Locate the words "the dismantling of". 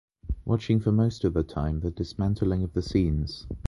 1.81-2.73